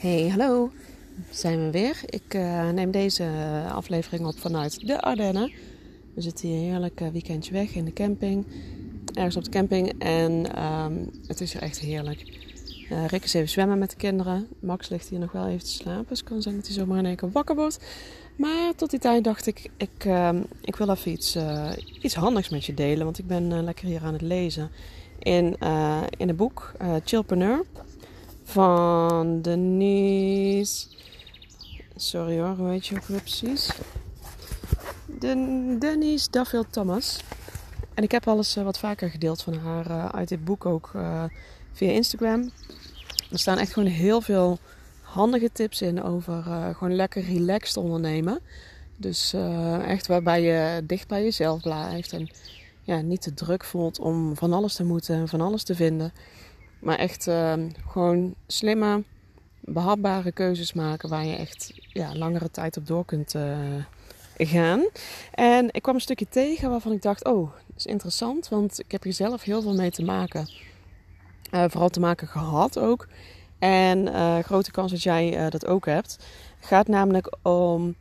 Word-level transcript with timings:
Hey, 0.00 0.28
hallo. 0.28 0.70
Zijn 1.30 1.64
we 1.64 1.70
weer. 1.70 2.00
Ik 2.06 2.34
uh, 2.34 2.70
neem 2.70 2.90
deze 2.90 3.30
aflevering 3.72 4.26
op 4.26 4.38
vanuit 4.38 4.86
de 4.86 5.00
Ardennen. 5.00 5.52
We 6.14 6.20
zitten 6.20 6.48
hier 6.48 6.70
heerlijk 6.70 7.00
uh, 7.00 7.08
weekendje 7.08 7.52
weg 7.52 7.74
in 7.74 7.84
de 7.84 7.92
camping. 7.92 8.46
Ergens 9.14 9.36
op 9.36 9.44
de 9.44 9.50
camping. 9.50 9.94
En 9.98 10.62
um, 10.64 11.10
het 11.26 11.40
is 11.40 11.52
hier 11.52 11.62
echt 11.62 11.78
heerlijk. 11.78 12.38
Uh, 12.90 13.06
Rick 13.06 13.24
is 13.24 13.34
even 13.34 13.48
zwemmen 13.48 13.78
met 13.78 13.90
de 13.90 13.96
kinderen. 13.96 14.48
Max 14.60 14.88
ligt 14.88 15.08
hier 15.08 15.18
nog 15.18 15.32
wel 15.32 15.46
even 15.46 15.64
te 15.64 15.70
slapen. 15.70 16.06
Dus 16.08 16.18
het 16.18 16.28
kan 16.28 16.42
zijn 16.42 16.56
dat 16.56 16.66
hij 16.66 16.74
zomaar 16.74 16.98
in 16.98 17.06
één 17.06 17.16
keer 17.16 17.30
wakker 17.30 17.54
wordt. 17.54 17.78
Maar 18.36 18.74
tot 18.76 18.90
die 18.90 19.00
tijd 19.00 19.24
dacht 19.24 19.46
ik, 19.46 19.70
ik, 19.76 20.04
uh, 20.04 20.30
ik 20.60 20.76
wil 20.76 20.90
even 20.90 21.10
iets, 21.10 21.36
iets 22.00 22.14
handigs 22.14 22.48
met 22.48 22.64
je 22.64 22.74
delen. 22.74 23.04
Want 23.04 23.18
ik 23.18 23.26
ben 23.26 23.64
lekker 23.64 23.86
hier 23.86 24.02
aan 24.02 24.12
het 24.12 24.22
lezen. 24.22 24.70
In, 25.18 25.56
in 26.16 26.28
een 26.28 26.36
boek, 26.36 26.72
Chillpreneur 27.04 27.64
van 28.50 29.40
Denise. 29.42 30.86
Sorry 31.96 32.38
hoor, 32.38 32.56
hoe 32.56 32.68
heet 32.68 32.86
je 32.86 32.94
ook 32.94 33.06
precies? 33.06 33.70
De, 35.06 35.76
Denise 35.78 36.30
Duffield 36.30 36.72
Thomas. 36.72 37.20
En 37.94 38.02
ik 38.02 38.10
heb 38.10 38.28
alles 38.28 38.56
uh, 38.56 38.64
wat 38.64 38.78
vaker 38.78 39.10
gedeeld 39.10 39.42
van 39.42 39.54
haar 39.54 39.90
uh, 39.90 40.08
uit 40.08 40.28
dit 40.28 40.44
boek 40.44 40.66
ook 40.66 40.90
uh, 40.96 41.24
via 41.72 41.90
Instagram. 41.90 42.50
Er 43.30 43.38
staan 43.38 43.58
echt 43.58 43.72
gewoon 43.72 43.88
heel 43.88 44.20
veel 44.20 44.58
handige 45.00 45.50
tips 45.52 45.82
in 45.82 46.02
over 46.02 46.42
gewoon 46.76 46.94
lekker 46.94 47.22
relaxed 47.22 47.76
ondernemen. 47.76 48.40
Dus 48.96 49.34
echt 49.86 50.06
waarbij 50.06 50.42
je 50.42 50.86
dicht 50.86 51.08
bij 51.08 51.22
jezelf 51.22 51.62
blijft 51.62 52.12
en 52.12 52.30
ja, 52.82 53.00
niet 53.00 53.22
te 53.22 53.34
druk 53.34 53.64
voelt 53.64 53.98
om 53.98 54.36
van 54.36 54.52
alles 54.52 54.74
te 54.74 54.84
moeten 54.84 55.14
en 55.14 55.28
van 55.28 55.40
alles 55.40 55.62
te 55.62 55.74
vinden. 55.74 56.12
Maar 56.80 56.98
echt 56.98 57.26
uh, 57.26 57.54
gewoon 57.88 58.34
slimme, 58.46 59.02
behapbare 59.60 60.32
keuzes 60.32 60.72
maken 60.72 61.08
waar 61.08 61.24
je 61.24 61.36
echt 61.36 61.72
ja, 61.76 62.14
langere 62.14 62.50
tijd 62.50 62.76
op 62.76 62.86
door 62.86 63.04
kunt 63.04 63.34
uh, 63.34 63.58
gaan. 64.36 64.84
En 65.34 65.68
ik 65.72 65.82
kwam 65.82 65.94
een 65.94 66.00
stukje 66.00 66.28
tegen 66.28 66.70
waarvan 66.70 66.92
ik 66.92 67.02
dacht: 67.02 67.24
oh, 67.24 67.50
dat 67.66 67.76
is 67.76 67.86
interessant, 67.86 68.48
want 68.48 68.80
ik 68.80 68.92
heb 68.92 69.02
hier 69.02 69.12
zelf 69.12 69.42
heel 69.42 69.62
veel 69.62 69.74
mee 69.74 69.90
te 69.90 70.02
maken. 70.02 70.50
Uh, 71.54 71.64
vooral 71.68 71.88
te 71.88 72.00
maken 72.00 72.28
gehad 72.28 72.78
ook. 72.78 73.08
En 73.58 74.08
grote 74.44 74.70
kans 74.70 74.90
dat 74.90 75.02
jij 75.02 75.50
dat 75.50 75.66
ook 75.66 75.86
hebt. 75.86 76.18
Gaat 76.60 76.88
namelijk 76.88 77.36
om 77.42 77.94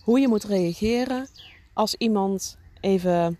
hoe 0.00 0.20
je 0.20 0.28
moet 0.28 0.44
reageren 0.44 1.28
als 1.72 1.94
iemand 1.94 2.56
even 2.80 3.38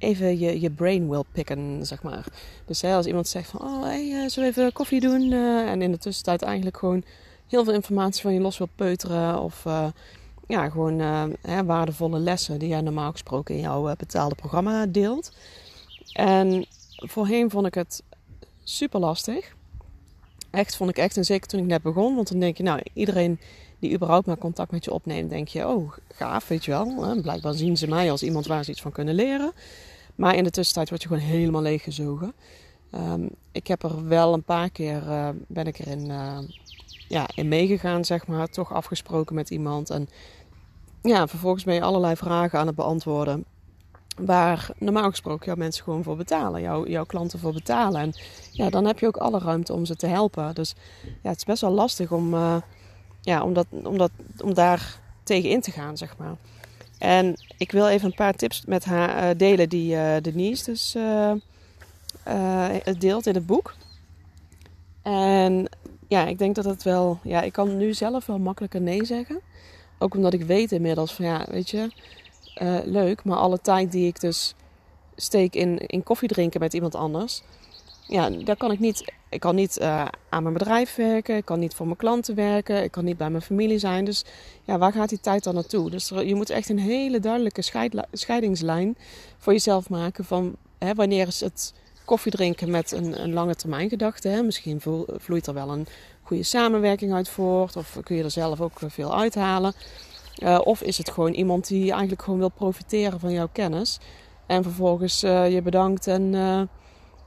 even 0.00 0.38
je, 0.38 0.60
je 0.60 0.70
brain 0.70 1.08
wil 1.08 1.24
pikken, 1.32 1.86
zeg 1.86 2.02
maar. 2.02 2.24
Dus 2.64 2.80
hè, 2.80 2.94
als 2.94 3.06
iemand 3.06 3.28
zegt 3.28 3.50
van, 3.50 3.60
oh, 3.60 3.82
hey, 3.82 4.06
uh, 4.06 4.28
zullen 4.28 4.52
we 4.52 4.60
even 4.60 4.72
koffie 4.72 5.00
doen? 5.00 5.32
Uh, 5.32 5.70
en 5.70 5.82
in 5.82 5.92
de 5.92 5.98
tussentijd 5.98 6.42
eigenlijk 6.42 6.76
gewoon 6.76 7.04
heel 7.46 7.64
veel 7.64 7.74
informatie 7.74 8.22
van 8.22 8.32
je 8.32 8.40
los 8.40 8.58
wil 8.58 8.68
peuteren. 8.74 9.40
Of 9.40 9.64
uh, 9.66 9.86
ja, 10.46 10.68
gewoon 10.68 10.98
hè, 11.40 11.64
waardevolle 11.64 12.18
lessen 12.18 12.58
die 12.58 12.68
jij 12.68 12.80
normaal 12.80 13.10
gesproken 13.10 13.54
in 13.54 13.60
jouw 13.60 13.94
betaalde 13.96 14.34
programma 14.34 14.86
deelt. 14.86 15.32
En 16.12 16.66
voorheen 16.96 17.50
vond 17.50 17.66
ik 17.66 17.74
het 17.74 18.02
super 18.64 19.00
lastig. 19.00 19.54
Echt 20.50 20.76
vond 20.76 20.90
ik 20.90 20.98
echt, 20.98 21.16
en 21.16 21.24
zeker 21.24 21.48
toen 21.48 21.60
ik 21.60 21.66
net 21.66 21.82
begon. 21.82 22.14
Want 22.14 22.28
dan 22.30 22.40
denk 22.40 22.56
je, 22.56 22.62
nou, 22.62 22.80
iedereen 22.92 23.40
die 23.78 23.92
überhaupt 23.92 24.26
maar 24.26 24.38
contact 24.38 24.70
met 24.70 24.84
je 24.84 24.92
opneemt, 24.92 25.30
denk 25.30 25.48
je, 25.48 25.68
oh, 25.68 25.92
gaaf, 26.12 26.48
weet 26.48 26.64
je 26.64 26.70
wel. 26.70 27.20
Blijkbaar 27.22 27.54
zien 27.54 27.76
ze 27.76 27.88
mij 27.88 28.10
als 28.10 28.22
iemand 28.22 28.46
waar 28.46 28.64
ze 28.64 28.70
iets 28.70 28.82
van 28.82 28.92
kunnen 28.92 29.14
leren. 29.14 29.52
Maar 30.20 30.34
in 30.34 30.44
de 30.44 30.50
tussentijd 30.50 30.88
word 30.88 31.02
je 31.02 31.08
gewoon 31.08 31.22
helemaal 31.22 31.62
leeggezogen. 31.62 32.32
Um, 32.94 33.30
ik 33.52 33.66
heb 33.66 33.82
er 33.82 34.08
wel 34.08 34.32
een 34.32 34.42
paar 34.42 34.70
keer 34.70 35.02
uh, 35.06 35.28
ben 35.46 35.66
ik 35.66 35.78
erin 35.78 36.10
uh, 36.10 36.38
ja, 37.08 37.28
in 37.34 37.48
meegegaan, 37.48 38.04
zeg 38.04 38.26
maar. 38.26 38.48
Toch 38.48 38.72
afgesproken 38.72 39.34
met 39.34 39.50
iemand. 39.50 39.90
En 39.90 40.08
ja, 41.02 41.26
vervolgens 41.26 41.64
ben 41.64 41.74
je 41.74 41.82
allerlei 41.82 42.16
vragen 42.16 42.58
aan 42.58 42.66
het 42.66 42.76
beantwoorden. 42.76 43.44
Waar 44.16 44.70
normaal 44.78 45.10
gesproken 45.10 45.46
jouw 45.46 45.54
mensen 45.54 45.84
gewoon 45.84 46.02
voor 46.02 46.16
betalen. 46.16 46.60
Jouw, 46.60 46.86
jouw 46.86 47.04
klanten 47.04 47.38
voor 47.38 47.52
betalen. 47.52 48.00
En 48.00 48.12
ja, 48.50 48.70
dan 48.70 48.84
heb 48.84 48.98
je 48.98 49.06
ook 49.06 49.16
alle 49.16 49.38
ruimte 49.38 49.72
om 49.72 49.84
ze 49.84 49.96
te 49.96 50.06
helpen. 50.06 50.54
Dus 50.54 50.74
ja, 51.22 51.28
het 51.28 51.36
is 51.36 51.44
best 51.44 51.60
wel 51.60 51.70
lastig 51.70 52.12
om, 52.12 52.34
uh, 52.34 52.56
ja, 53.20 53.42
om, 53.42 53.52
dat, 53.52 53.66
om, 53.70 53.98
dat, 53.98 54.10
om 54.44 54.54
daar 54.54 55.00
tegen 55.22 55.50
in 55.50 55.60
te 55.60 55.70
gaan, 55.70 55.96
zeg 55.96 56.16
maar. 56.16 56.36
En 57.00 57.34
ik 57.58 57.72
wil 57.72 57.88
even 57.88 58.06
een 58.06 58.14
paar 58.14 58.34
tips 58.34 58.64
met 58.66 58.84
haar 58.84 59.30
uh, 59.30 59.38
delen 59.38 59.68
die 59.68 59.94
uh, 59.94 60.16
Denise 60.22 60.64
dus 60.64 60.94
uh, 60.94 61.32
deelt 62.98 63.26
in 63.26 63.34
het 63.34 63.46
boek. 63.46 63.74
En 65.02 65.68
ja, 66.08 66.26
ik 66.26 66.38
denk 66.38 66.54
dat 66.54 66.64
het 66.64 66.82
wel... 66.82 67.18
Ja, 67.22 67.42
ik 67.42 67.52
kan 67.52 67.76
nu 67.76 67.94
zelf 67.94 68.26
wel 68.26 68.38
makkelijker 68.38 68.80
nee 68.80 69.04
zeggen. 69.04 69.40
Ook 69.98 70.14
omdat 70.14 70.32
ik 70.32 70.42
weet 70.42 70.72
inmiddels 70.72 71.12
van 71.12 71.24
ja, 71.24 71.46
weet 71.50 71.70
je... 71.70 71.90
leuk, 72.84 73.24
maar 73.24 73.38
alle 73.38 73.60
tijd 73.60 73.92
die 73.92 74.06
ik 74.06 74.20
dus 74.20 74.54
steek 75.16 75.54
in, 75.54 75.78
in 75.78 76.02
koffie 76.02 76.28
drinken 76.28 76.60
met 76.60 76.74
iemand 76.74 76.94
anders 76.94 77.42
ja, 78.10 78.30
daar 78.30 78.56
kan 78.56 78.72
ik 78.72 78.78
niet. 78.78 79.12
Ik 79.28 79.40
kan 79.40 79.54
niet 79.54 79.78
uh, 79.80 80.06
aan 80.28 80.42
mijn 80.42 80.54
bedrijf 80.54 80.94
werken, 80.94 81.36
ik 81.36 81.44
kan 81.44 81.58
niet 81.58 81.74
voor 81.74 81.86
mijn 81.86 81.98
klanten 81.98 82.34
werken, 82.34 82.82
ik 82.82 82.90
kan 82.90 83.04
niet 83.04 83.16
bij 83.16 83.30
mijn 83.30 83.42
familie 83.42 83.78
zijn. 83.78 84.04
Dus 84.04 84.24
ja, 84.64 84.78
waar 84.78 84.92
gaat 84.92 85.08
die 85.08 85.20
tijd 85.20 85.44
dan 85.44 85.54
naartoe? 85.54 85.90
Dus 85.90 86.08
je 86.08 86.34
moet 86.34 86.50
echt 86.50 86.68
een 86.68 86.78
hele 86.78 87.20
duidelijke 87.20 87.62
scheidingslijn 88.12 88.96
voor 89.38 89.52
jezelf 89.52 89.88
maken 89.88 90.24
van 90.24 90.56
hè, 90.78 90.94
wanneer 90.94 91.26
is 91.26 91.40
het 91.40 91.74
koffie 92.04 92.32
drinken 92.32 92.70
met 92.70 92.92
een, 92.92 93.22
een 93.22 93.32
lange 93.32 93.54
termijn 93.54 93.88
gedachte. 93.88 94.28
Hè? 94.28 94.42
Misschien 94.42 94.80
vloeit 95.16 95.46
er 95.46 95.54
wel 95.54 95.70
een 95.70 95.86
goede 96.22 96.42
samenwerking 96.42 97.12
uit 97.12 97.28
voort, 97.28 97.76
of 97.76 97.98
kun 98.02 98.16
je 98.16 98.24
er 98.24 98.30
zelf 98.30 98.60
ook 98.60 98.78
veel 98.86 99.16
uithalen. 99.16 99.72
Uh, 100.42 100.60
of 100.64 100.82
is 100.82 100.98
het 100.98 101.10
gewoon 101.10 101.32
iemand 101.32 101.68
die 101.68 101.90
eigenlijk 101.90 102.22
gewoon 102.22 102.38
wil 102.38 102.48
profiteren 102.48 103.20
van 103.20 103.32
jouw 103.32 103.48
kennis 103.52 103.98
en 104.46 104.62
vervolgens 104.62 105.20
je 105.20 105.60
bedankt 105.62 106.06
en 106.06 106.34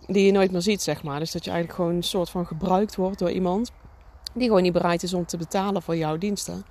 die 0.08 0.26
je 0.26 0.32
nooit 0.32 0.52
meer 0.52 0.62
ziet, 0.62 0.82
zeg 0.82 1.04
maar. 1.04 1.20
Dus 1.20 1.32
dat 1.32 1.44
je 1.44 1.52
eigenlijk 1.52 1.80
gewoon 1.80 1.96
een 1.96 2.04
soort 2.04 2.30
van 2.30 2.46
gebruikt 2.46 2.96
wordt 2.96 3.20
door 3.20 3.32
iemand 3.32 3.72
die 4.34 4.48
gewoon 4.48 4.62
niet 4.62 4.74
bereid 4.74 5.04
is 5.04 5.14
om 5.14 5.26
te 5.26 5.38
betalen 5.38 5.82
voor 5.82 5.96
jouw 5.96 6.18
diensten. 6.18 6.66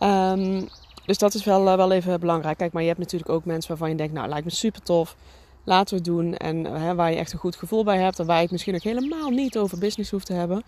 Um, 0.00 0.68
dus 1.06 1.18
dat 1.18 1.34
is 1.34 1.44
wel, 1.44 1.68
eh, 1.68 1.76
wel 1.76 1.92
even 1.92 2.20
belangrijk. 2.20 2.58
Kijk, 2.58 2.72
maar 2.72 2.82
je 2.82 2.88
hebt 2.88 3.00
natuurlijk 3.00 3.30
ook 3.30 3.44
mensen 3.44 3.68
waarvan 3.68 3.88
je 3.88 3.96
denkt, 3.96 4.12
nou, 4.12 4.28
lijkt 4.28 4.44
me 4.44 4.50
super 4.50 4.82
tof. 4.82 5.16
Laten 5.64 5.88
we 5.88 5.94
het 5.94 6.04
doen. 6.04 6.34
En 6.34 6.64
hè, 6.64 6.94
waar 6.94 7.10
je 7.10 7.16
echt 7.16 7.32
een 7.32 7.38
goed 7.38 7.56
gevoel 7.56 7.84
bij 7.84 7.98
hebt. 7.98 8.18
En 8.18 8.26
waar 8.26 8.36
je 8.36 8.42
het 8.42 8.50
misschien 8.50 8.74
ook 8.74 8.82
helemaal 8.82 9.30
niet 9.30 9.58
over 9.58 9.78
business 9.78 10.10
hoeft 10.10 10.26
te 10.26 10.32
hebben. 10.32 10.62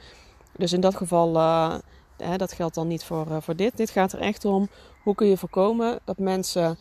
Dus 0.56 0.72
in 0.72 0.80
dat 0.80 0.96
geval, 0.96 1.34
uh, 1.34 1.74
hè, 2.16 2.36
dat 2.36 2.52
geldt 2.52 2.74
dan 2.74 2.88
niet 2.88 3.04
voor, 3.04 3.42
voor 3.42 3.56
dit. 3.56 3.76
Dit 3.76 3.90
gaat 3.90 4.12
er 4.12 4.18
echt 4.18 4.44
om, 4.44 4.68
hoe 5.02 5.14
kun 5.14 5.26
je 5.26 5.36
voorkomen 5.36 5.98
dat 6.04 6.18
mensen 6.18 6.78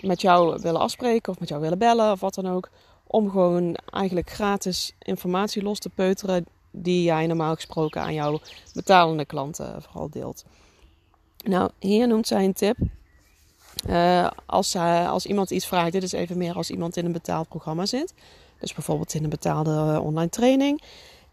met 0.00 0.20
jou 0.20 0.60
willen 0.62 0.80
afspreken. 0.80 1.32
Of 1.32 1.40
met 1.40 1.48
jou 1.48 1.60
willen 1.60 1.78
bellen 1.78 2.12
of 2.12 2.20
wat 2.20 2.34
dan 2.34 2.48
ook 2.48 2.68
om 3.12 3.30
gewoon 3.30 3.76
eigenlijk 3.90 4.30
gratis 4.30 4.94
informatie 4.98 5.62
los 5.62 5.78
te 5.78 5.88
peuteren 5.88 6.46
die 6.70 7.02
jij 7.02 7.26
normaal 7.26 7.54
gesproken 7.54 8.00
aan 8.00 8.14
jouw 8.14 8.40
betalende 8.74 9.24
klanten 9.24 9.82
vooral 9.82 10.10
deelt. 10.10 10.44
Nou, 11.44 11.70
hier 11.78 12.08
noemt 12.08 12.26
zij 12.26 12.44
een 12.44 12.52
tip. 12.52 12.76
Uh, 13.88 14.30
als, 14.46 14.74
uh, 14.74 15.10
als 15.10 15.26
iemand 15.26 15.50
iets 15.50 15.66
vraagt, 15.66 15.92
dit 15.92 16.02
is 16.02 16.12
even 16.12 16.38
meer 16.38 16.54
als 16.54 16.70
iemand 16.70 16.96
in 16.96 17.04
een 17.04 17.12
betaald 17.12 17.48
programma 17.48 17.86
zit. 17.86 18.14
Dus 18.58 18.74
bijvoorbeeld 18.74 19.14
in 19.14 19.24
een 19.24 19.30
betaalde 19.30 19.70
eh, 19.70 20.04
online 20.04 20.28
training. 20.28 20.82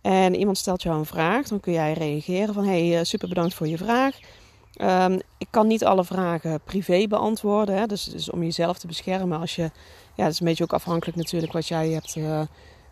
En 0.01 0.35
iemand 0.35 0.57
stelt 0.57 0.81
jou 0.81 0.97
een 0.97 1.05
vraag, 1.05 1.47
dan 1.47 1.59
kun 1.59 1.73
jij 1.73 1.93
reageren 1.93 2.53
van 2.53 2.65
hey, 2.65 3.03
super 3.03 3.27
bedankt 3.27 3.53
voor 3.53 3.67
je 3.67 3.77
vraag. 3.77 4.19
Um, 4.81 5.19
ik 5.37 5.47
kan 5.49 5.67
niet 5.67 5.85
alle 5.85 6.03
vragen 6.03 6.61
privé 6.63 7.07
beantwoorden. 7.07 7.77
Hè? 7.77 7.85
Dus, 7.85 8.03
dus, 8.03 8.29
om 8.29 8.43
jezelf 8.43 8.77
te 8.77 8.87
beschermen 8.87 9.39
als 9.39 9.55
je 9.55 9.71
ja, 10.15 10.23
dat 10.23 10.31
is 10.31 10.39
een 10.39 10.45
beetje 10.45 10.63
ook 10.63 10.73
afhankelijk 10.73 11.17
natuurlijk 11.17 11.53
wat 11.53 11.67
jij 11.67 11.89
hebt 11.89 12.15
uh, 12.15 12.41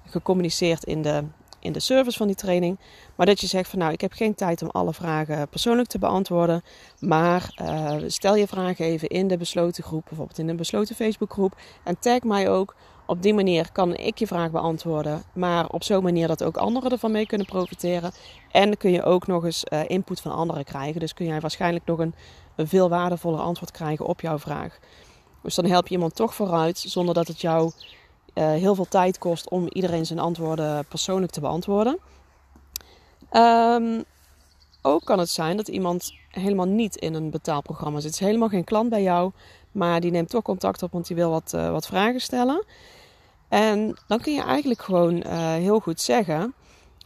gecommuniceerd 0.06 0.84
in 0.84 1.02
de, 1.02 1.24
in 1.60 1.72
de 1.72 1.80
service 1.80 2.18
van 2.18 2.28
die 2.28 2.36
training. 2.36 2.80
Maar 3.16 3.26
dat 3.26 3.42
je 3.42 3.48
zegt 3.48 3.70
van 3.70 3.80
nou, 3.80 3.92
ik 3.92 4.02
heb 4.02 4.14
geen 4.14 4.36
tijd 4.36 4.62
om 4.62 4.70
alle 4.70 4.94
vragen 4.94 5.48
persoonlijk 5.48 5.88
te 5.88 6.00
beantwoorden. 6.00 6.64
Maar 7.00 7.56
uh, 7.62 7.96
stel 8.08 8.36
je 8.36 8.48
vragen 8.48 8.86
even 8.86 9.08
in 9.08 9.28
de 9.28 9.38
besloten 9.38 9.84
groep, 9.84 10.06
bijvoorbeeld 10.08 10.40
in 10.40 10.50
een 10.50 10.56
besloten 10.56 10.96
Facebookgroep. 10.96 11.56
En 11.84 12.00
tag 12.00 12.22
mij 12.22 12.50
ook. 12.50 12.76
Op 13.06 13.22
die 13.22 13.34
manier 13.34 13.72
kan 13.72 13.96
ik 13.96 14.18
je 14.18 14.28
vraag 14.28 14.52
beantwoorden. 14.52 15.24
Maar 15.34 15.68
op 15.68 15.84
zo'n 15.84 16.04
manier 16.04 16.28
dat 16.28 16.44
ook 16.44 16.58
anderen 16.58 16.92
ervan 16.92 17.12
mee 17.12 17.26
kunnen 17.26 17.48
profiteren. 17.48 18.12
En 18.52 18.78
kun 18.78 18.92
je 18.92 19.04
ook 19.04 19.28
nog 19.28 19.46
eens 19.46 19.64
uh, 19.74 19.80
input 19.88 20.22
van 20.22 20.32
anderen 20.32 20.64
krijgen. 20.64 21.00
Dus 21.00 21.14
kun 21.14 21.26
jij 21.26 21.40
waarschijnlijk 21.40 21.86
nog 21.86 22.00
een, 22.00 22.16
veel 22.58 22.90
waardevoller 22.90 23.40
antwoord 23.40 23.72
krijgen 23.72 24.06
op 24.06 24.22
jouw 24.22 24.40
vraag. 24.40 24.80
Dus 25.42 25.56
dan 25.56 25.66
help 25.66 25.88
je 25.88 25.94
iemand 25.94 26.16
toch 26.16 26.36
vooruit 26.36 26.78
zonder 26.78 27.14
dat 27.14 27.28
het 27.28 27.42
jou 27.42 27.72
uh, 28.34 28.50
heel 28.50 28.76
veel 28.76 28.88
tijd 28.88 29.18
kost 29.18 29.50
om 29.50 29.68
iedereen 29.70 30.06
zijn 30.06 30.20
antwoorden 30.20 30.86
persoonlijk 30.86 31.32
te 31.32 31.40
beantwoorden. 31.40 32.00
Um, 33.32 34.04
ook 34.82 35.06
kan 35.06 35.20
het 35.20 35.30
zijn 35.30 35.58
dat 35.58 35.68
iemand 35.68 36.14
helemaal 36.30 36.66
niet 36.66 36.96
in 36.96 37.14
een 37.14 37.30
betaalprogramma 37.30 38.00
zit. 38.00 38.12
Het 38.12 38.22
is 38.22 38.28
helemaal 38.28 38.50
geen 38.50 38.64
klant 38.64 38.90
bij 38.90 39.02
jou, 39.02 39.32
maar 39.72 40.02
die 40.02 40.12
neemt 40.12 40.30
toch 40.30 40.44
contact 40.44 40.84
op, 40.84 40.92
want 40.92 41.08
die 41.08 41.16
wil 41.16 41.30
wat, 41.30 41.52
uh, 41.56 41.72
wat 41.72 41.88
vragen 41.88 42.22
stellen. 42.22 42.66
En 43.56 43.98
dan 44.08 44.20
kun 44.20 44.34
je 44.34 44.42
eigenlijk 44.42 44.82
gewoon 44.82 45.16
uh, 45.16 45.54
heel 45.54 45.80
goed 45.80 46.02
zeggen: 46.02 46.54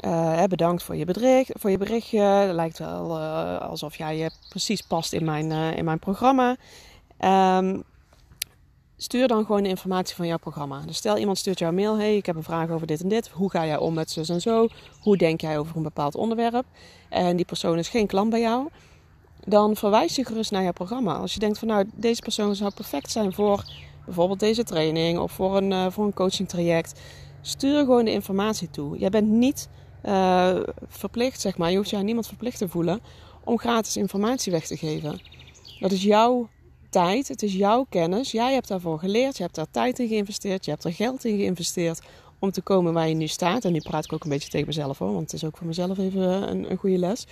Uh, 0.06 0.44
bedankt 0.44 0.84
voor 0.84 0.96
je, 0.96 1.06
bericht, 1.06 1.52
voor 1.54 1.70
je 1.70 1.78
berichtje. 1.78 2.20
Het 2.20 2.56
lijkt 2.56 2.80
wel 2.80 3.18
uh, 3.18 3.62
alsof 3.62 3.98
jij 3.98 4.30
precies 4.50 4.82
past 4.82 5.14
in 5.14 5.26
mijn, 5.26 5.52
in 5.52 5.86
mijn 5.86 6.00
programma. 6.00 6.56
Um, 7.58 7.84
stuur 8.98 9.28
dan 9.28 9.46
gewoon 9.46 9.64
de 9.64 9.70
informatie 9.70 10.16
van 10.16 10.28
jouw 10.28 10.38
programma. 10.38 10.82
Dus 10.86 10.98
stel 10.98 11.18
iemand 11.18 11.38
stuurt 11.38 11.60
jou 11.60 11.72
een 11.72 11.80
mail. 11.80 11.98
Hey, 11.98 12.16
ik 12.16 12.26
heb 12.26 12.36
een 12.36 12.44
vraag 12.44 12.70
over 12.70 12.88
dit 12.88 13.02
en 13.02 13.10
dit. 13.10 13.28
Hoe 13.28 13.50
ga 13.50 13.66
jij 13.66 13.78
om 13.78 13.94
met 13.94 14.12
zus 14.12 14.30
en 14.30 14.42
zo? 14.42 14.68
Hoe 15.02 15.18
denk 15.18 15.42
jij 15.42 15.60
over 15.60 15.76
een 15.76 15.84
bepaald 15.84 16.16
onderwerp? 16.16 16.66
En 17.10 17.36
die 17.36 17.46
persoon 17.46 17.78
is 17.78 17.90
geen 17.90 18.08
klant 18.08 18.30
bij 18.30 18.42
jou. 18.42 18.68
Dan 19.46 19.76
verwijs 19.76 20.16
je 20.16 20.26
gerust 20.26 20.52
naar 20.52 20.64
jouw 20.64 20.72
programma. 20.72 21.14
Als 21.14 21.34
je 21.34 21.40
denkt 21.40 21.60
van 21.60 21.68
nou, 21.68 21.90
deze 21.94 22.22
persoon 22.22 22.56
zou 22.56 22.72
perfect 22.74 23.12
zijn 23.12 23.34
voor 23.34 23.64
bijvoorbeeld 24.10 24.40
deze 24.40 24.64
training 24.64 25.20
of 25.20 25.32
voor 25.32 25.58
een, 25.58 25.72
uh, 25.72 25.86
voor 25.90 26.06
een 26.06 26.14
coaching 26.14 26.50
traject. 26.50 27.00
Stuur 27.42 27.80
gewoon 27.80 28.06
de 28.06 28.12
informatie 28.12 28.70
toe. 28.70 28.98
Jij 28.98 29.10
bent 29.10 29.28
niet 29.28 29.70
uh, 30.06 30.60
verplicht, 30.88 31.42
zeg 31.42 31.58
maar. 31.58 31.72
Je 31.72 31.78
hoeft 31.78 31.90
je 31.90 31.98
aan 31.98 32.06
niemand 32.06 32.28
verplicht 32.28 32.58
te 32.58 32.70
voelen 32.70 33.00
om 33.44 33.58
gratis 33.58 33.98
informatie 33.98 34.52
weg 34.52 34.66
te 34.66 34.78
geven. 34.78 35.22
Dat 35.80 35.92
is 35.92 36.04
jouw 36.04 36.50
tijd, 36.90 37.28
het 37.28 37.44
is 37.44 37.54
jouw 37.54 37.86
kennis. 37.90 38.32
Jij 38.32 38.54
hebt 38.54 38.68
daarvoor 38.68 39.00
geleerd, 39.00 39.38
je 39.38 39.44
hebt 39.44 39.56
daar 39.56 39.72
tijd 39.72 40.00
in 40.00 40.08
geïnvesteerd, 40.08 40.66
je 40.66 40.72
hebt 40.72 40.84
er 40.84 40.94
geld 40.94 41.26
in 41.26 41.38
geïnvesteerd 41.38 42.02
om 42.40 42.52
te 42.52 42.62
komen 42.62 42.94
waar 42.94 43.08
je 43.08 43.16
nu 43.16 43.28
staat. 43.28 43.66
En 43.66 43.72
nu 43.72 43.80
praat 43.80 44.06
ik 44.06 44.14
ook 44.14 44.24
een 44.24 44.30
beetje 44.30 44.50
tegen 44.50 44.68
mezelf 44.68 44.98
hoor, 44.98 45.12
want 45.12 45.32
het 45.32 45.34
is 45.34 45.44
ook 45.44 45.58
voor 45.58 45.68
mezelf 45.68 45.98
even 45.98 46.50
een, 46.50 46.72
een 46.72 46.78
goede 46.78 46.98
les. 46.98 47.28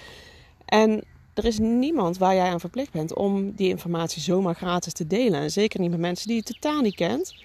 En 0.66 1.04
er 1.38 1.46
is 1.46 1.60
niemand 1.60 2.18
waar 2.18 2.36
jij 2.36 2.50
aan 2.50 2.60
verplicht 2.60 2.92
bent 2.92 3.14
om 3.14 3.52
die 3.52 3.70
informatie 3.70 4.22
zomaar 4.22 4.56
gratis 4.56 4.94
te 4.94 5.08
delen. 5.08 5.40
En 5.40 5.52
zeker 5.52 5.80
niet 5.80 5.90
met 5.90 6.00
mensen 6.00 6.28
die 6.28 6.36
je 6.36 6.44
totaal 6.44 6.82
niet 6.82 6.96
kent. 6.96 7.36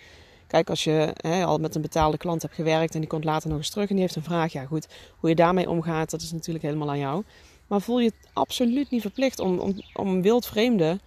Kijk, 0.47 0.71
als 0.71 0.85
je 0.85 1.11
hè, 1.15 1.45
al 1.45 1.59
met 1.59 1.75
een 1.75 1.83
betaalde 1.83 2.17
klant 2.17 2.43
hebt 2.43 2.55
gewerkt 2.55 2.95
en 2.95 3.01
die 3.01 3.09
komt 3.09 3.25
later 3.25 3.49
nog 3.49 3.59
eens 3.59 3.71
terug 3.71 3.89
en 3.89 3.95
die 3.95 4.05
heeft 4.05 4.17
een 4.17 4.23
vraag. 4.23 4.53
Ja, 4.53 4.65
goed, 4.65 4.87
hoe 5.19 5.29
je 5.29 5.35
daarmee 5.35 5.71
omgaat, 5.71 6.11
dat 6.11 6.21
is 6.21 6.33
natuurlijk 6.33 6.65
helemaal 6.65 6.91
aan 6.91 6.99
jou. 6.99 7.25
Maar 7.67 7.81
voel 7.81 8.01
je 8.01 8.07
het 8.07 8.29
absoluut 8.33 8.91
niet 8.91 9.01
verplicht 9.01 9.39
om, 9.39 9.59
om, 9.59 9.75
om 9.95 10.23
wildvreemden 10.23 11.01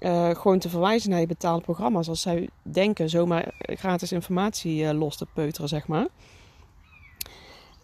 uh, 0.00 0.30
gewoon 0.30 0.58
te 0.58 0.68
verwijzen 0.68 1.10
naar 1.10 1.20
je 1.20 1.26
betaalde 1.26 1.62
programma's. 1.62 2.08
Als 2.08 2.20
zij 2.20 2.48
denken 2.62 3.08
zomaar 3.08 3.54
gratis 3.58 4.12
informatie 4.12 4.82
uh, 4.82 4.90
los 4.90 5.16
te 5.16 5.26
peuteren, 5.34 5.68
zeg 5.68 5.86
maar. 5.86 6.06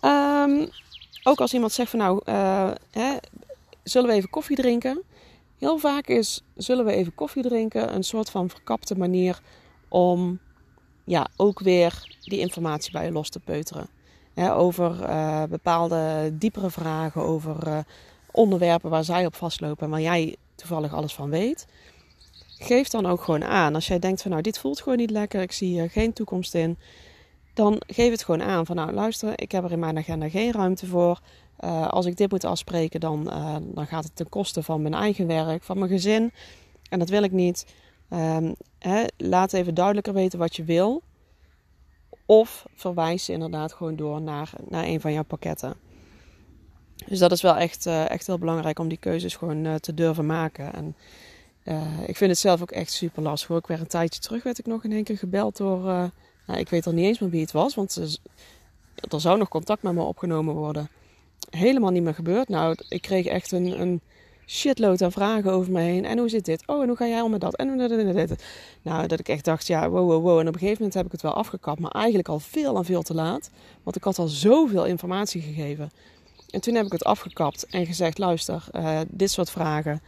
Um, 0.00 0.68
ook 1.22 1.40
als 1.40 1.54
iemand 1.54 1.72
zegt 1.72 1.90
van 1.90 1.98
nou, 1.98 2.20
uh, 2.24 2.70
hè, 2.90 3.16
zullen 3.84 4.08
we 4.08 4.14
even 4.14 4.30
koffie 4.30 4.56
drinken? 4.56 5.02
Heel 5.58 5.78
vaak 5.78 6.06
is 6.06 6.42
zullen 6.56 6.84
we 6.84 6.92
even 6.92 7.14
koffie 7.14 7.42
drinken 7.42 7.94
een 7.94 8.04
soort 8.04 8.30
van 8.30 8.48
verkapte 8.48 8.98
manier 8.98 9.40
om 9.88 10.38
ja, 11.04 11.28
ook 11.36 11.60
weer 11.60 12.16
die 12.20 12.38
informatie 12.38 12.92
bij 12.92 13.04
je 13.04 13.12
los 13.12 13.28
te 13.28 13.40
peuteren. 13.40 13.88
over 14.36 15.00
uh, 15.00 15.42
bepaalde 15.42 16.32
diepere 16.38 16.70
vragen, 16.70 17.22
over 17.22 17.66
uh, 17.66 17.78
onderwerpen 18.30 18.90
waar 18.90 19.04
zij 19.04 19.26
op 19.26 19.34
vastlopen 19.34 19.84
en 19.84 19.90
waar 19.90 20.00
jij 20.00 20.36
toevallig 20.54 20.94
alles 20.94 21.14
van 21.14 21.30
weet. 21.30 21.66
Geef 22.58 22.88
dan 22.88 23.06
ook 23.06 23.22
gewoon 23.22 23.44
aan. 23.44 23.74
Als 23.74 23.86
jij 23.86 23.98
denkt 23.98 24.22
van 24.22 24.30
nou 24.30 24.42
dit 24.42 24.58
voelt 24.58 24.80
gewoon 24.80 24.98
niet 24.98 25.10
lekker, 25.10 25.42
ik 25.42 25.52
zie 25.52 25.68
hier 25.68 25.90
geen 25.90 26.12
toekomst 26.12 26.54
in. 26.54 26.78
Dan 27.54 27.82
geef 27.86 28.10
het 28.10 28.24
gewoon 28.24 28.42
aan 28.42 28.66
van 28.66 28.76
nou 28.76 28.92
luister, 28.92 29.32
ik 29.40 29.52
heb 29.52 29.64
er 29.64 29.72
in 29.72 29.78
mijn 29.78 29.98
agenda 29.98 30.28
geen 30.28 30.52
ruimte 30.52 30.86
voor. 30.86 31.20
Uh, 31.60 31.88
als 31.88 32.06
ik 32.06 32.16
dit 32.16 32.30
moet 32.30 32.44
afspreken, 32.44 33.00
dan, 33.00 33.26
uh, 33.26 33.56
dan 33.60 33.86
gaat 33.86 34.04
het 34.04 34.16
ten 34.16 34.28
koste 34.28 34.62
van 34.62 34.82
mijn 34.82 34.94
eigen 34.94 35.26
werk, 35.26 35.62
van 35.62 35.78
mijn 35.78 35.90
gezin. 35.90 36.32
En 36.88 36.98
dat 36.98 37.08
wil 37.08 37.22
ik 37.22 37.32
niet. 37.32 37.66
Um, 38.10 38.54
hè, 38.78 39.04
laat 39.16 39.52
even 39.52 39.74
duidelijker 39.74 40.12
weten 40.12 40.38
wat 40.38 40.56
je 40.56 40.64
wil. 40.64 41.02
Of 42.26 42.66
verwijs 42.74 43.28
inderdaad 43.28 43.72
gewoon 43.72 43.96
door 43.96 44.22
naar, 44.22 44.50
naar 44.68 44.84
een 44.84 45.00
van 45.00 45.12
jouw 45.12 45.24
pakketten. 45.24 45.74
Dus 47.06 47.18
dat 47.18 47.32
is 47.32 47.42
wel 47.42 47.56
echt, 47.56 47.86
uh, 47.86 48.10
echt 48.10 48.26
heel 48.26 48.38
belangrijk 48.38 48.78
om 48.78 48.88
die 48.88 48.98
keuzes 48.98 49.36
gewoon 49.36 49.80
te 49.80 49.94
durven 49.94 50.26
maken. 50.26 50.72
En 50.72 50.96
ik 52.06 52.16
vind 52.16 52.30
het 52.30 52.38
zelf 52.38 52.62
ook 52.62 52.70
echt 52.70 52.92
super 52.92 53.22
lastig. 53.22 53.48
Hoor. 53.48 53.58
Ik 53.58 53.66
werd 53.66 53.80
een 53.80 53.86
tijdje 53.86 54.20
terug, 54.20 54.42
werd 54.42 54.58
ik 54.58 54.66
nog 54.66 54.84
in 54.84 54.92
één 54.92 55.04
keer 55.04 55.18
gebeld 55.18 55.56
door... 55.56 56.10
nou, 56.46 56.58
ik 56.58 56.68
weet 56.68 56.86
al 56.86 56.92
niet 56.92 57.04
eens 57.04 57.18
meer 57.18 57.30
wie 57.30 57.40
het 57.40 57.52
was, 57.52 57.74
want 57.74 58.18
er 59.10 59.20
zou 59.20 59.38
nog 59.38 59.48
contact 59.48 59.82
met 59.82 59.94
me 59.94 60.02
opgenomen 60.02 60.54
worden 60.54 60.88
helemaal 61.50 61.90
niet 61.90 62.02
meer 62.02 62.14
gebeurd. 62.14 62.48
Nou, 62.48 62.76
ik 62.88 63.02
kreeg 63.02 63.26
echt 63.26 63.52
een, 63.52 63.80
een 63.80 64.00
shitload 64.46 65.02
aan 65.02 65.12
vragen 65.12 65.52
over 65.52 65.72
me 65.72 65.80
heen. 65.80 66.04
En 66.04 66.18
hoe 66.18 66.28
zit 66.28 66.44
dit? 66.44 66.66
Oh, 66.66 66.82
en 66.82 66.88
hoe 66.88 66.96
ga 66.96 67.06
jij 67.06 67.20
om 67.20 67.30
met 67.30 67.40
dat? 67.40 67.56
En 67.56 67.78
dit? 68.14 68.44
Nou, 68.82 69.06
dat 69.06 69.18
ik 69.18 69.28
echt 69.28 69.44
dacht, 69.44 69.66
ja, 69.66 69.88
wow, 69.88 70.10
wow, 70.10 70.22
wow. 70.22 70.38
En 70.38 70.48
op 70.48 70.54
een 70.54 70.60
gegeven 70.60 70.76
moment 70.76 70.94
heb 70.94 71.06
ik 71.06 71.12
het 71.12 71.22
wel 71.22 71.34
afgekapt. 71.34 71.80
Maar 71.80 71.90
eigenlijk 71.90 72.28
al 72.28 72.40
veel 72.40 72.76
en 72.76 72.84
veel 72.84 73.02
te 73.02 73.14
laat. 73.14 73.50
Want 73.82 73.96
ik 73.96 74.04
had 74.04 74.18
al 74.18 74.28
zoveel 74.28 74.84
informatie 74.84 75.42
gegeven. 75.42 75.90
En 76.50 76.60
toen 76.60 76.74
heb 76.74 76.86
ik 76.86 76.92
het 76.92 77.04
afgekapt 77.04 77.66
en 77.66 77.86
gezegd, 77.86 78.18
luister, 78.18 78.64
uh, 78.72 79.00
dit 79.08 79.30
soort 79.30 79.50
vragen... 79.50 80.02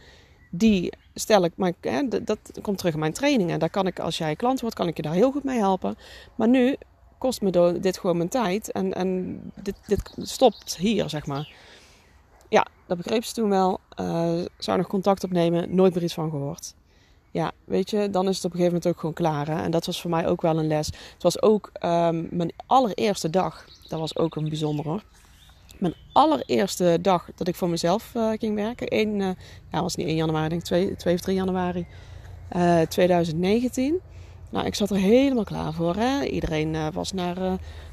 Die 0.51 0.93
stel 1.19 1.43
ik, 1.43 1.51
maar 1.55 1.73
hè, 1.81 2.07
dat, 2.07 2.39
komt 2.61 2.77
terug 2.77 2.93
in 2.93 2.99
mijn 2.99 3.13
trainingen. 3.13 3.59
Daar 3.59 3.69
kan 3.69 3.87
ik, 3.87 3.99
als 3.99 4.17
jij 4.17 4.35
klant 4.35 4.61
wordt, 4.61 4.75
kan 4.75 4.87
ik 4.87 4.95
je 4.95 5.01
daar 5.01 5.13
heel 5.13 5.31
goed 5.31 5.43
mee 5.43 5.57
helpen. 5.57 5.97
Maar 6.35 6.47
nu 6.47 6.75
kost 7.17 7.41
me 7.41 7.79
dit 7.79 7.97
gewoon 7.97 8.17
mijn 8.17 8.29
tijd. 8.29 8.71
En, 8.71 8.93
en 8.93 9.39
dit, 9.61 9.75
dit 9.87 10.11
stopt 10.17 10.77
hier, 10.77 11.09
zeg 11.09 11.25
maar. 11.25 11.53
Ja, 12.49 12.65
dat 12.85 12.97
begreep 12.97 13.23
ze 13.23 13.33
toen 13.33 13.49
wel. 13.49 13.79
Uh, 13.99 14.45
zou 14.57 14.77
nog 14.77 14.87
contact 14.87 15.23
opnemen, 15.23 15.75
nooit 15.75 15.93
meer 15.93 16.03
iets 16.03 16.13
van 16.13 16.29
gehoord. 16.29 16.73
Ja, 17.31 17.51
weet 17.63 17.89
je, 17.89 18.09
dan 18.09 18.27
is 18.27 18.35
het 18.35 18.45
op 18.45 18.51
een 18.51 18.57
gegeven 18.57 18.77
moment 18.77 18.87
ook 18.87 18.99
gewoon 18.99 19.15
klaar. 19.15 19.47
Hè? 19.47 19.63
En 19.63 19.71
dat 19.71 19.85
was 19.85 20.01
voor 20.01 20.09
mij 20.09 20.27
ook 20.27 20.41
wel 20.41 20.57
een 20.57 20.67
les. 20.67 20.85
Het 20.85 21.23
was 21.23 21.41
ook 21.41 21.71
um, 21.83 22.27
mijn 22.31 22.53
allereerste 22.65 23.29
dag. 23.29 23.65
Dat 23.87 23.99
was 23.99 24.17
ook 24.17 24.35
een 24.35 24.49
bijzonder 24.49 25.03
Mijn 25.79 25.93
allereerste 26.11 26.97
dag 27.01 27.29
dat 27.35 27.47
ik 27.47 27.55
voor 27.55 27.69
mezelf 27.69 28.13
uh, 28.17 28.29
ging 28.39 28.55
werken. 28.55 28.87
1, 28.87 29.19
uh, 29.19 29.29
ja, 29.71 29.81
was 29.81 29.95
niet 29.95 30.07
1 30.07 30.15
januari, 30.15 30.49
denk 30.49 30.61
ik 30.61 30.67
2, 30.67 30.95
2 30.95 31.13
of 31.13 31.21
3 31.21 31.35
januari 31.35 31.87
2019. 32.87 33.99
Nou, 34.49 34.65
ik 34.65 34.75
zat 34.75 34.89
er 34.89 34.97
helemaal 34.97 35.43
klaar 35.43 35.73
voor. 35.73 35.95
Hè? 35.95 36.23
Iedereen 36.25 36.91
was 36.91 37.11
naar, 37.11 37.37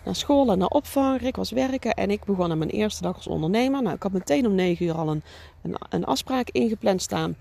naar 0.05 0.15
school 0.15 0.53
en 0.53 0.59
naar 0.59 0.69
opvang. 0.69 1.21
Ik 1.21 1.37
was 1.37 1.51
werken 1.51 1.95
en 1.95 2.11
ik 2.11 2.25
begon 2.25 2.51
aan 2.51 2.59
mijn 2.59 2.71
eerste 2.71 3.03
dag 3.03 3.17
als 3.17 3.27
ondernemer. 3.27 3.83
Nou, 3.83 3.95
ik 3.95 4.03
had 4.03 4.13
meteen 4.13 4.47
om 4.47 4.55
9 4.55 4.87
uur 4.87 4.95
al 4.95 5.09
een, 5.09 5.23
een, 5.63 5.77
een 5.89 6.05
afspraak 6.05 6.51
ingepland 6.51 7.03
staan 7.03 7.37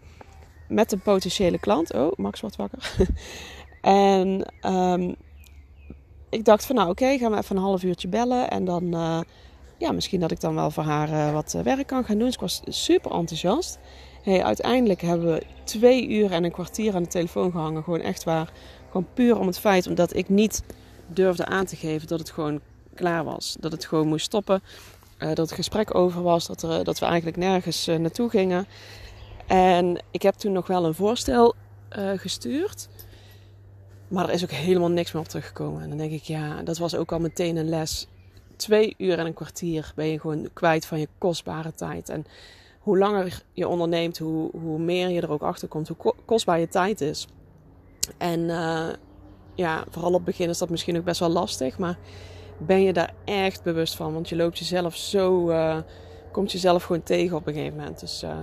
met 0.68 0.92
een 0.92 1.02
potentiële 1.02 1.60
klant. 1.60 1.94
Oh, 1.94 2.12
Max 2.16 2.42
wordt 2.42 2.56
wakker. 2.56 2.96
en 3.82 4.46
um, 4.66 5.16
ik 6.30 6.46
dacht 6.46 6.66
van 6.66 6.76
nou 6.76 6.90
oké, 6.90 7.18
gaan 7.18 7.32
we 7.32 7.38
even 7.38 7.56
een 7.56 7.62
half 7.62 7.84
uurtje 7.84 8.08
bellen. 8.08 8.50
En 8.50 8.66
dan, 8.66 8.96
ja, 9.84 9.92
misschien 9.92 10.20
dat 10.20 10.32
ik 10.32 10.40
dan 10.40 10.56
wel 10.56 10.72
voor 10.72 10.84
haar 10.84 11.34
wat 11.34 11.58
werk 11.64 11.88
kan 11.88 12.06
gaan 12.06 12.18
doen. 12.18 12.26
Dus 12.26 12.34
ik 12.34 12.42
was 12.42 12.62
super 12.68 13.12
enthousiast. 13.12 13.80
Uiteindelijk 14.26 15.02
hebben 15.02 15.34
we 15.34 15.44
twee 15.64 16.08
uur 16.10 16.32
en 16.32 16.44
een 16.44 16.52
kwartier 16.52 16.96
aan 16.96 17.04
de 17.04 17.10
telefoon 17.10 17.52
gehangen. 17.52 17.84
Gewoon 17.84 18.02
echt 18.02 18.24
waar 18.24 18.52
gewoon 18.88 19.08
puur 19.14 19.40
om 19.40 19.48
het 19.48 19.60
feit 19.60 19.88
omdat 19.88 20.16
ik 20.16 20.30
niet 20.30 20.64
durfde 21.08 21.46
aan 21.46 21.66
te 21.66 21.76
geven 21.76 22.08
dat 22.08 22.20
het 22.20 22.30
gewoon 22.32 22.60
klaar 22.94 23.24
was. 23.24 23.56
Dat 23.60 23.72
het 23.72 23.86
gewoon 23.86 24.08
moest 24.08 24.26
stoppen. 24.26 24.62
Uh, 25.20 25.28
dat 25.28 25.38
het 25.38 25.52
gesprek 25.52 25.96
over 25.96 26.22
was. 26.22 26.48
Dat, 26.48 26.86
dat 26.86 27.00
we 27.00 27.06
eigenlijk 27.06 27.38
nergens 27.38 27.86
naartoe 27.86 28.30
gingen. 28.30 28.68
En 29.48 30.02
ik 30.12 30.22
heb 30.22 30.34
toen 30.34 30.52
nog 30.52 30.68
wel 30.68 30.86
een 30.86 30.96
voorstel 30.96 31.56
gestuurd. 32.16 32.88
Maar 34.08 34.28
er 34.28 34.34
is 34.34 34.44
ook 34.44 34.52
helemaal 34.52 34.90
niks 34.90 35.12
meer 35.12 35.22
op 35.22 35.28
teruggekomen. 35.28 35.82
En 35.82 35.90
dan 35.90 35.98
denk 35.98 36.12
ik, 36.12 36.24
ja, 36.24 36.62
dat 36.62 36.78
was 36.78 36.96
ook 36.96 37.12
al 37.12 37.20
meteen 37.20 37.56
een 37.56 37.70
les. 37.70 38.08
Twee 38.56 38.96
uur 38.98 39.20
en 39.20 39.26
een 39.26 39.34
kwartier 39.34 39.92
ben 39.96 40.08
je 40.08 40.20
gewoon 40.20 40.50
kwijt 40.54 40.86
van 40.86 41.00
je 41.00 41.08
kostbare 41.18 41.74
tijd. 41.74 42.10
En 42.10 42.26
hoe 42.80 42.98
langer 42.98 43.44
je 43.54 43.68
onderneemt, 43.68 44.18
hoe, 44.18 44.50
hoe 44.52 44.80
meer 44.80 45.10
je 45.10 45.22
er 45.22 45.32
ook 45.32 45.42
achter 45.42 45.68
komt, 45.68 45.88
hoe 45.88 46.14
kostbaar 46.26 46.60
je 46.60 46.68
tijd 46.68 47.02
is. 47.02 47.28
En 48.18 48.40
uh, 48.40 48.88
ja, 49.56 49.84
vooral 49.90 50.10
op 50.10 50.16
het 50.16 50.26
begin 50.26 50.50
is 50.50 50.58
dat 50.58 50.70
misschien 50.70 50.98
ook 50.98 51.04
best 51.04 51.20
wel 51.20 51.30
lastig. 51.30 51.78
Maar 51.78 51.98
ben 52.58 52.82
je 52.82 52.94
daar 52.94 53.14
echt 53.26 53.64
bewust 53.64 53.96
van? 53.96 54.14
Want 54.14 54.30
je 54.30 54.36
loopt 54.36 54.58
jezelf 54.58 54.96
zo. 54.96 55.50
Uh, 55.50 55.78
komt 56.32 56.52
jezelf 56.52 56.84
gewoon 56.84 57.04
tegen 57.04 57.38
op 57.38 57.48
een 57.48 57.54
gegeven 57.54 57.78
moment. 57.78 58.00
Dus, 58.00 58.24
uh, 58.24 58.38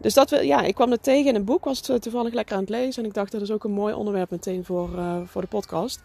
dus 0.00 0.14
dat 0.14 0.30
ja, 0.30 0.62
ik 0.62 0.74
kwam 0.74 0.92
er 0.92 1.00
tegen 1.00 1.28
in 1.28 1.34
een 1.34 1.44
boek. 1.44 1.64
Was 1.64 1.86
het 1.86 2.02
toevallig 2.02 2.32
lekker 2.32 2.54
aan 2.54 2.60
het 2.60 2.70
lezen. 2.70 3.02
En 3.02 3.08
ik 3.08 3.14
dacht 3.14 3.32
dat 3.32 3.40
is 3.40 3.50
ook 3.50 3.64
een 3.64 3.70
mooi 3.70 3.94
onderwerp 3.94 4.30
meteen 4.30 4.64
voor, 4.64 4.90
voor 5.26 5.40
de 5.40 5.48
podcast. 5.48 6.00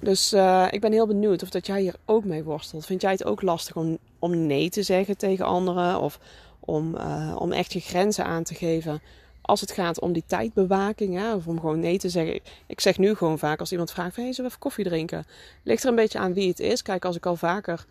Dus 0.00 0.32
ik 0.70 0.80
ben 0.80 0.92
heel 0.92 1.06
benieuwd 1.06 1.42
of 1.42 1.50
dat 1.50 1.66
jij 1.66 1.80
hier 1.80 1.94
ook 2.04 2.24
mee 2.24 2.44
worstelt. 2.44 2.86
Vind 2.86 3.00
jij 3.00 3.12
het 3.12 3.24
ook 3.24 3.42
lastig 3.42 3.76
om, 3.76 3.98
om 4.18 4.46
nee 4.46 4.70
te 4.70 4.82
zeggen 4.82 5.16
tegen 5.16 5.44
anderen? 5.44 6.00
Of 6.00 6.18
om, 6.60 6.96
om 7.34 7.52
echt 7.52 7.72
je 7.72 7.80
grenzen 7.80 8.24
aan 8.24 8.42
te 8.42 8.54
geven? 8.54 9.00
als 9.46 9.60
het 9.60 9.70
gaat 9.72 10.00
om 10.00 10.12
die 10.12 10.24
tijdbewaking, 10.26 11.16
hè, 11.16 11.34
of 11.34 11.46
om 11.46 11.60
gewoon 11.60 11.80
nee 11.80 11.98
te 11.98 12.08
zeggen. 12.08 12.40
Ik 12.66 12.80
zeg 12.80 12.98
nu 12.98 13.14
gewoon 13.14 13.38
vaak 13.38 13.60
als 13.60 13.72
iemand 13.72 13.90
vraagt: 13.90 14.16
hey, 14.16 14.24
zullen 14.24 14.36
we 14.36 14.46
even 14.46 14.58
koffie 14.58 14.84
drinken? 14.84 15.24
Ligt 15.62 15.82
er 15.82 15.88
een 15.88 15.94
beetje 15.94 16.18
aan 16.18 16.34
wie 16.34 16.48
het 16.48 16.60
is. 16.60 16.82
Kijk, 16.82 17.04
als 17.04 17.16
ik 17.16 17.26
al 17.26 17.36
vaker 17.36 17.86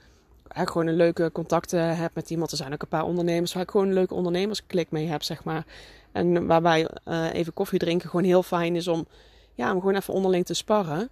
gewoon 0.48 0.88
een 0.88 0.96
leuke 0.96 1.32
contacten 1.32 1.98
heb 1.98 2.12
met 2.14 2.30
iemand. 2.30 2.52
Er 2.52 2.58
zijn 2.58 2.74
ook 2.74 2.82
een 2.82 2.88
paar 2.88 3.04
ondernemers 3.04 3.54
waar 3.54 3.64
ik 3.64 3.72
gewoon 3.72 3.88
een 3.88 3.94
leuke 3.94 4.14
ondernemersklik 4.14 4.92
mee 4.92 5.08
heb, 5.08 5.24
zeg 5.24 5.44
maar. 5.44 5.66
En 6.12 6.46
waarbij 6.46 6.90
uh, 7.08 7.34
even 7.34 7.54
koffie 7.54 7.80
drinken 7.80 8.10
gewoon 8.10 8.26
heel 8.26 8.44
fijn 8.44 8.76
is 8.76 8.88
om, 8.88 9.06
ja, 9.54 9.74
om 9.74 9.80
gewoon 9.80 9.96
even 9.96 10.14
onderling 10.14 10.46
te 10.46 10.54
sparren. 10.54 11.10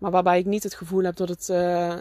Maar 0.00 0.10
waarbij 0.10 0.38
ik 0.38 0.46
niet 0.46 0.62
het 0.62 0.74
gevoel 0.74 1.04
heb 1.04 1.16
dat 1.16 1.28
het, 1.28 1.48
uh, 1.50 1.94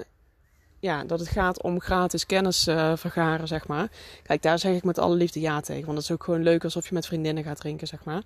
ja, 0.79 1.03
dat 1.03 1.19
het 1.19 1.27
gaat 1.27 1.61
om 1.61 1.79
gratis 1.79 2.25
kennis 2.25 2.67
uh, 2.67 2.95
vergaren, 2.95 3.47
zeg 3.47 3.67
maar. 3.67 3.89
Kijk, 4.23 4.41
daar 4.41 4.59
zeg 4.59 4.75
ik 4.75 4.83
met 4.83 4.99
alle 4.99 5.15
liefde 5.15 5.39
ja 5.39 5.61
tegen. 5.61 5.85
Want 5.85 5.95
dat 5.95 6.03
is 6.03 6.11
ook 6.11 6.23
gewoon 6.23 6.43
leuk 6.43 6.63
alsof 6.63 6.87
je 6.87 6.93
met 6.93 7.05
vriendinnen 7.05 7.43
gaat 7.43 7.59
drinken, 7.59 7.87
zeg 7.87 8.03
maar. 8.03 8.21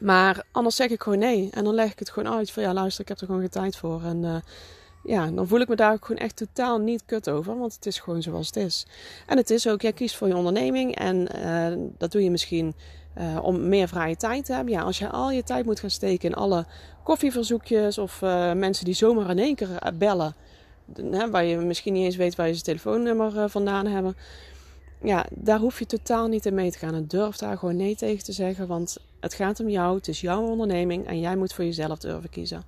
Maar 0.00 0.44
anders 0.52 0.76
zeg 0.76 0.90
ik 0.90 1.02
gewoon 1.02 1.18
nee. 1.18 1.48
En 1.50 1.64
dan 1.64 1.74
leg 1.74 1.92
ik 1.92 1.98
het 1.98 2.10
gewoon 2.10 2.34
uit 2.34 2.50
van 2.50 2.62
ja, 2.62 2.72
luister, 2.72 3.02
ik 3.02 3.08
heb 3.08 3.20
er 3.20 3.26
gewoon 3.26 3.40
geen 3.40 3.50
tijd 3.50 3.76
voor. 3.76 4.02
En 4.02 4.22
uh, 4.22 4.36
ja, 5.04 5.30
dan 5.30 5.48
voel 5.48 5.60
ik 5.60 5.68
me 5.68 5.76
daar 5.76 5.92
ook 5.92 6.04
gewoon 6.04 6.22
echt 6.22 6.36
totaal 6.36 6.78
niet 6.78 7.02
kut 7.06 7.28
over. 7.28 7.58
Want 7.58 7.74
het 7.74 7.86
is 7.86 7.98
gewoon 7.98 8.22
zoals 8.22 8.46
het 8.46 8.56
is. 8.56 8.86
En 9.26 9.36
het 9.36 9.50
is 9.50 9.68
ook, 9.68 9.82
jij 9.82 9.92
kiest 9.92 10.16
voor 10.16 10.28
je 10.28 10.36
onderneming. 10.36 10.96
En 10.96 11.28
dat 11.98 12.12
doe 12.12 12.22
je 12.22 12.30
misschien 12.30 12.74
uh, 13.18 13.38
om 13.42 13.68
meer 13.68 13.88
vrije 13.88 14.16
tijd 14.16 14.44
te 14.44 14.52
hebben. 14.52 14.72
Ja, 14.72 14.82
als 14.82 14.98
je 14.98 15.08
al 15.08 15.30
je 15.30 15.42
tijd 15.42 15.64
moet 15.64 15.80
gaan 15.80 15.90
steken 15.90 16.28
in 16.28 16.34
alle 16.34 16.66
koffieverzoekjes 17.02 17.98
of 17.98 18.20
uh, 18.22 18.52
mensen 18.52 18.84
die 18.84 18.94
zomaar 18.94 19.30
in 19.30 19.38
één 19.38 19.54
keer 19.54 19.92
bellen, 19.94 20.34
hè, 21.10 21.30
waar 21.30 21.44
je 21.44 21.56
misschien 21.56 21.92
niet 21.92 22.04
eens 22.04 22.16
weet 22.16 22.34
waar 22.34 22.46
je 22.46 22.52
zijn 22.52 22.64
telefoonnummer 22.64 23.50
vandaan 23.50 23.86
hebben. 23.86 24.16
Ja, 25.02 25.26
daar 25.30 25.58
hoef 25.58 25.78
je 25.78 25.86
totaal 25.86 26.26
niet 26.26 26.46
in 26.46 26.54
mee 26.54 26.70
te 26.70 26.78
gaan. 26.78 26.94
En 26.94 27.06
durf 27.06 27.36
daar 27.36 27.58
gewoon 27.58 27.76
nee 27.76 27.96
tegen 27.96 28.24
te 28.24 28.32
zeggen, 28.32 28.66
want 28.66 28.96
het 29.20 29.34
gaat 29.34 29.60
om 29.60 29.68
jou, 29.68 29.96
het 29.96 30.08
is 30.08 30.20
jouw 30.20 30.42
onderneming 30.42 31.06
en 31.06 31.20
jij 31.20 31.36
moet 31.36 31.52
voor 31.52 31.64
jezelf 31.64 31.98
durven 31.98 32.30
kiezen. 32.30 32.62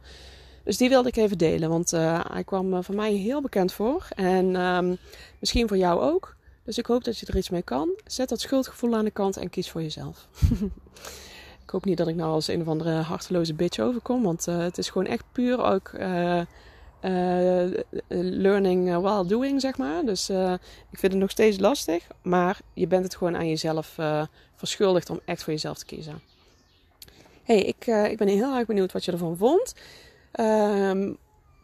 Dus 0.65 0.77
die 0.77 0.89
wilde 0.89 1.09
ik 1.09 1.17
even 1.17 1.39
delen, 1.39 1.69
want 1.69 1.91
hij 2.31 2.45
kwam 2.45 2.85
voor 2.85 2.95
mij 2.95 3.13
heel 3.13 3.41
bekend 3.41 3.73
voor 3.73 4.07
en 4.15 4.57
um, 4.57 4.99
misschien 5.39 5.69
voor 5.69 5.77
jou 5.77 6.01
ook. 6.01 6.37
Dus 6.71 6.79
ik 6.79 6.87
hoop 6.87 7.05
dat 7.05 7.19
je 7.19 7.27
er 7.27 7.37
iets 7.37 7.51
mee 7.51 7.63
kan. 7.63 7.91
Zet 8.07 8.29
dat 8.29 8.41
schuldgevoel 8.41 8.95
aan 8.95 9.05
de 9.05 9.11
kant 9.11 9.37
en 9.37 9.51
kies 9.51 9.71
voor 9.71 9.83
jezelf. 9.83 10.29
ik 11.65 11.71
hoop 11.71 11.85
niet 11.85 11.97
dat 11.97 12.09
ik 12.09 12.15
nou 12.15 12.33
als 12.33 12.49
een 12.49 12.61
of 12.61 12.69
andere 12.69 12.91
harteloze 12.91 13.55
bitch 13.55 13.79
overkom. 13.79 14.23
Want 14.23 14.49
uh, 14.49 14.59
het 14.59 14.79
is 14.79 14.91
gewoon 14.91 15.07
echt 15.07 15.25
puur 15.33 15.63
ook 15.63 15.91
uh, 15.95 16.37
uh, 16.37 17.71
learning 18.09 18.97
while 18.97 19.27
doing, 19.27 19.61
zeg 19.61 19.77
maar. 19.77 20.05
Dus 20.05 20.29
ik 20.91 20.99
vind 20.99 21.13
het 21.13 21.21
nog 21.21 21.31
steeds 21.31 21.59
lastig. 21.59 22.07
Maar 22.23 22.61
je 22.75 22.87
bent 22.87 23.05
het 23.05 23.17
gewoon 23.17 23.37
aan 23.37 23.49
jezelf 23.49 23.99
verschuldigd 24.55 25.11
om 25.11 25.21
echt 25.25 25.43
voor 25.43 25.53
jezelf 25.53 25.79
te 25.79 25.85
kiezen. 25.85 26.21
hey, 27.45 27.63
ik, 27.63 27.87
ik 27.87 28.19
ben 28.19 28.29
heel 28.29 28.57
erg 28.57 28.67
benieuwd 28.67 28.93
wat 28.93 29.05
je 29.05 29.13
ervan 29.13 29.37
vond. 29.37 29.75
Um, 30.41 31.19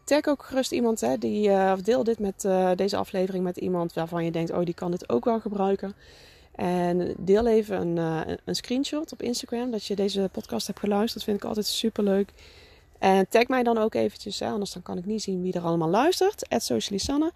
Tag 0.07 0.27
ook 0.27 0.43
gerust 0.43 0.73
iemand, 0.73 1.01
hè, 1.01 1.19
die, 1.19 1.49
uh, 1.49 1.73
of 1.75 1.81
deel 1.81 2.05
dit 2.05 2.19
met 2.19 2.45
uh, 2.45 2.71
deze 2.77 2.97
aflevering 2.97 3.45
met 3.45 3.57
iemand 3.57 3.93
waarvan 3.93 4.25
je 4.25 4.31
denkt, 4.31 4.51
oh 4.51 4.65
die 4.65 4.75
kan 4.75 4.91
dit 4.91 5.09
ook 5.09 5.25
wel 5.25 5.41
gebruiken. 5.41 5.95
En 6.55 7.15
deel 7.19 7.47
even 7.47 7.81
een, 7.81 7.97
uh, 7.97 8.35
een 8.45 8.55
screenshot 8.55 9.13
op 9.13 9.23
Instagram 9.23 9.71
dat 9.71 9.85
je 9.85 9.97
deze 9.97 10.29
podcast 10.33 10.67
hebt 10.67 10.79
geluisterd. 10.79 11.15
Dat 11.15 11.25
vind 11.25 11.37
ik 11.37 11.45
altijd 11.45 11.67
super 11.67 12.05
leuk. 12.05 12.33
En 12.99 13.29
tag 13.29 13.47
mij 13.47 13.63
dan 13.63 13.79
ook 13.79 13.95
eventjes, 13.95 14.39
hè, 14.39 14.49
anders 14.49 14.73
dan 14.73 14.83
kan 14.83 14.99
ik 14.99 15.07
niet 15.07 15.23
zien 15.23 15.43
wie 15.43 15.53
er 15.53 15.65
allemaal 15.65 15.91
luistert. 15.91 16.47
Socialisanne. 16.49 17.33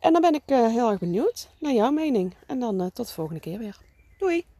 En 0.00 0.12
dan 0.12 0.20
ben 0.20 0.34
ik 0.34 0.42
heel 0.46 0.90
erg 0.90 0.98
benieuwd 0.98 1.48
naar 1.58 1.72
jouw 1.72 1.90
mening. 1.90 2.34
En 2.46 2.58
dan 2.58 2.90
tot 2.92 3.06
de 3.06 3.12
volgende 3.12 3.40
keer 3.40 3.58
weer. 3.58 3.78
Doei! 4.18 4.53